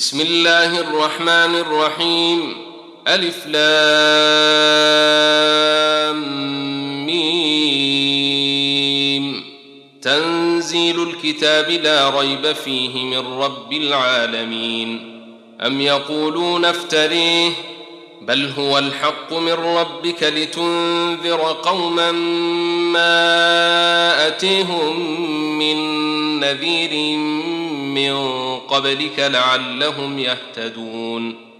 بسم 0.00 0.20
الله 0.20 0.80
الرحمن 0.80 1.54
الرحيم. 1.54 2.56
ألف 3.08 3.46
لام 3.46 3.66
ميم. 7.06 8.64
تنزيل 10.02 11.02
الكتاب 11.02 11.70
لا 11.70 12.20
ريب 12.20 12.52
فيه 12.52 13.04
من 13.04 13.18
رب 13.18 13.72
العالمين. 13.72 15.20
أم 15.66 15.80
يقولون 15.80 16.64
افتريه. 16.64 17.50
بل 18.22 18.50
هو 18.58 18.78
الحق 18.78 19.32
من 19.32 19.52
ربك 19.52 20.22
لتنذر 20.22 21.56
قوما 21.62 22.12
ما 22.92 24.26
أتيهم 24.26 25.00
من 25.58 25.76
نذير 26.40 27.18
من 27.94 28.14
قبلك 28.58 29.18
لعلهم 29.18 30.18
يهتدون. 30.18 31.50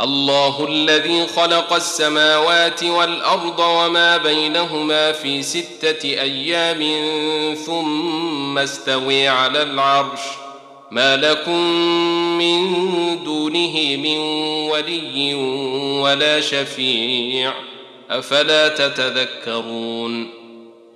الله 0.00 0.66
الذي 0.68 1.26
خلق 1.26 1.72
السماوات 1.72 2.84
والأرض 2.84 3.58
وما 3.58 4.16
بينهما 4.16 5.12
في 5.12 5.42
ستة 5.42 6.04
أيام 6.04 6.82
ثم 7.54 8.58
استوي 8.58 9.28
على 9.28 9.62
العرش. 9.62 10.20
ما 10.90 11.16
لكم 11.16 11.60
من 12.38 13.24
دونه 13.24 13.96
من 13.96 14.18
ولي 14.70 15.34
ولا 16.02 16.40
شفيع. 16.40 17.52
أفلا 18.10 18.68
تتذكرون؟ 18.68 20.45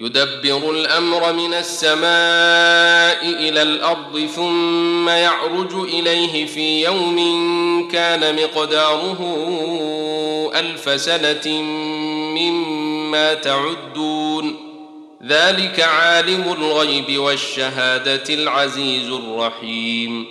يدبر 0.00 0.70
الأمر 0.70 1.32
من 1.32 1.54
السماء 1.54 3.24
إلى 3.24 3.62
الأرض 3.62 4.28
ثم 4.36 5.08
يعرج 5.08 5.74
إليه 5.74 6.46
في 6.46 6.84
يوم 6.84 7.18
كان 7.92 8.36
مقداره 8.36 9.18
ألف 10.54 11.00
سنة 11.00 11.62
مما 12.38 13.34
تعدون. 13.34 14.56
ذلك 15.26 15.80
عالم 15.80 16.56
الغيب 16.58 17.18
والشهادة 17.18 18.34
العزيز 18.34 19.10
الرحيم. 19.10 20.26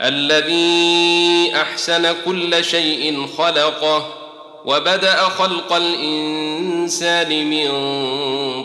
الذي 0.00 1.52
أحسن 1.54 2.14
كل 2.24 2.64
شيء 2.64 3.26
خلقه 3.38 4.27
وبدأ 4.64 5.16
خلق 5.16 5.72
الإنسان 5.72 7.50
من 7.50 7.70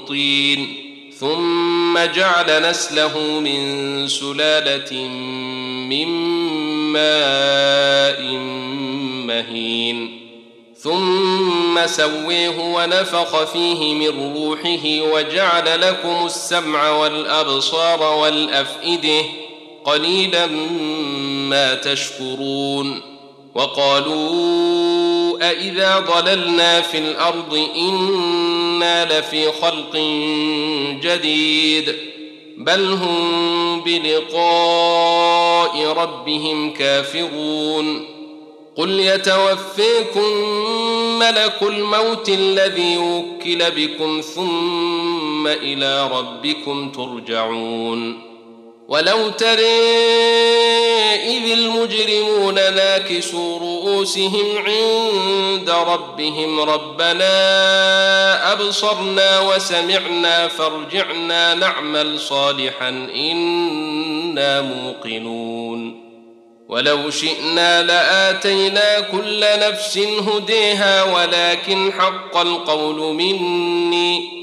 طين 0.05 0.83
ثم 1.19 1.99
جعل 1.99 2.69
نسله 2.69 3.19
من 3.39 4.07
سلالة 4.07 5.07
من 5.89 6.07
ماء 6.93 8.21
مهين 9.27 10.19
ثم 10.77 11.87
سويه 11.87 12.59
ونفخ 12.59 13.43
فيه 13.43 13.93
من 13.93 14.33
روحه 14.35 15.13
وجعل 15.13 15.81
لكم 15.81 16.25
السمع 16.25 16.89
والأبصار 16.89 18.03
والأفئدة 18.03 19.25
قليلا 19.85 20.45
ما 21.49 21.73
تشكرون 21.73 23.01
وقالوا 23.55 25.02
أإذا 25.49 25.99
ضللنا 25.99 26.81
في 26.81 26.97
الأرض 26.97 27.67
إنا 27.77 29.19
لفي 29.19 29.51
خلق 29.51 29.95
جديد 31.01 31.95
بل 32.57 32.91
هم 32.91 33.81
بلقاء 33.81 35.87
ربهم 35.87 36.73
كافرون 36.73 38.05
قل 38.75 38.99
يتوفيكم 38.99 40.31
ملك 41.19 41.57
الموت 41.61 42.29
الذي 42.29 42.97
وكل 42.97 43.71
بكم 43.71 44.21
ثم 44.21 45.47
إلى 45.47 46.07
ربكم 46.07 46.91
ترجعون 46.91 48.32
ولو 48.87 49.29
ترى 49.29 49.79
إذ 51.15 51.51
المجرمون 51.51 52.55
ناكسوا 52.55 53.59
رؤوسهم 53.59 54.57
عند 54.57 55.69
ربهم 55.69 56.59
ربنا 56.59 57.31
أبصرنا 58.51 59.39
وسمعنا 59.39 60.47
فارجعنا 60.47 61.53
نعمل 61.53 62.19
صالحا 62.19 62.89
إنا 63.15 64.61
موقنون. 64.61 66.03
ولو 66.69 67.09
شئنا 67.09 67.83
لآتينا 67.83 68.99
كل 68.99 69.39
نفس 69.39 69.97
هديها 69.97 71.03
ولكن 71.03 71.93
حق 71.93 72.37
القول 72.37 73.13
مني. 73.13 74.42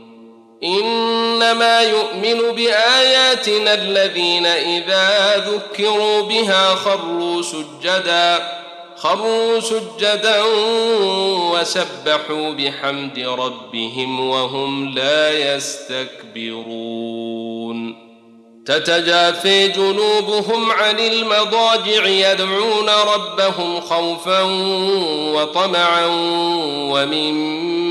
إنما 0.63 1.81
يؤمن 1.81 2.55
بآياتنا 2.55 3.73
الذين 3.73 4.45
إذا 4.45 5.37
ذكروا 5.37 6.21
بها 6.21 6.75
خروا 6.75 7.41
سجدا 7.41 8.61
خروا 8.95 9.59
سجدا 9.59 10.43
وسبحوا 11.51 12.51
بحمد 12.51 13.19
ربهم 13.19 14.29
وهم 14.29 14.93
لا 14.95 15.55
يستكبرون. 15.55 16.91
تتجافي 18.65 19.67
جنوبهم 19.67 20.71
عن 20.71 20.99
المضاجع 20.99 22.05
يدعون 22.05 22.89
ربهم 23.15 23.81
خوفا 23.81 24.41
وطمعا 25.33 26.05
ومما 26.91 27.90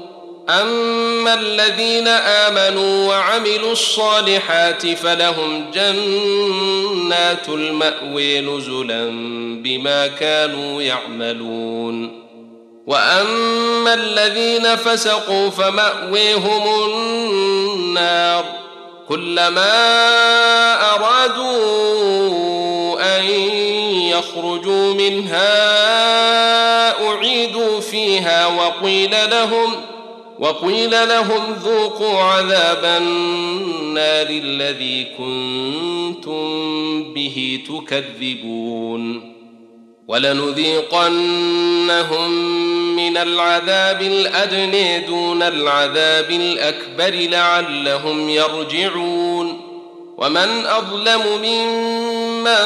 أما 0.51 1.33
الذين 1.33 2.07
آمنوا 2.07 3.07
وعملوا 3.07 3.71
الصالحات 3.71 4.87
فلهم 4.87 5.71
جنات 5.73 7.49
الماوي 7.49 8.41
نزلا 8.41 9.09
بما 9.63 10.07
كانوا 10.07 10.81
يعملون. 10.81 12.21
وأما 12.87 13.93
الذين 13.93 14.75
فسقوا 14.75 15.49
فمأويهم 15.49 16.85
النار. 16.85 18.45
كلما 19.09 19.73
أرادوا 20.95 22.31
أن 23.17 23.25
يخرجوا 24.11 24.93
منها 24.93 25.61
أعيدوا 27.07 27.79
فيها 27.79 28.47
وقيل 28.47 29.15
لهم 29.31 29.90
وقيل 30.41 30.91
لهم 30.91 31.53
ذوقوا 31.63 32.17
عذاب 32.19 32.85
النار 32.85 34.27
الذي 34.29 35.07
كنتم 35.17 36.43
به 37.13 37.59
تكذبون 37.67 39.33
ولنذيقنهم 40.07 41.11
من 42.95 43.17
العذاب 43.17 44.01
الادني 44.01 44.99
دون 44.99 45.43
العذاب 45.43 46.31
الأكبر 46.31 47.15
لعلهم 47.29 48.29
يرجعون 48.29 49.61
ومن 50.17 50.65
أظلم 50.65 51.21
ممن 51.43 52.65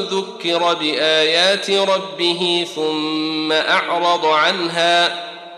ذكر 0.00 0.74
بآيات 0.74 1.70
ربه 1.70 2.66
ثم 2.74 3.52
أعرض 3.52 4.26
عنها 4.26 5.27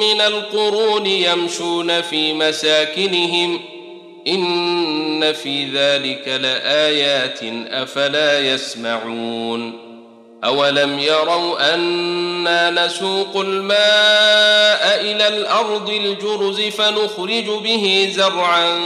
من 0.00 0.20
القرون 0.20 1.06
يمشون 1.06 2.00
في 2.00 2.32
مساكنهم 2.32 3.60
إن 4.28 5.32
في 5.32 5.64
ذلك 5.64 6.28
لآيات 6.28 7.38
أفلا 7.72 8.40
يسمعون 8.40 9.90
أولم 10.44 10.98
يروا 10.98 11.74
أنا 11.74 12.86
نسوق 12.86 13.36
الماء 13.36 15.00
إلى 15.00 15.28
الأرض 15.28 15.90
الجرز 15.90 16.60
فنخرج 16.60 17.62
به 17.62 18.08
زرعا 18.12 18.80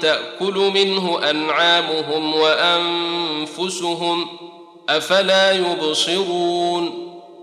تأكل 0.00 0.70
منه 0.74 1.30
أنعامهم 1.30 2.34
وأنفسهم 2.34 4.24
ۖ 4.44 4.48
أفلا 4.88 5.52
يبصرون 5.52 7.07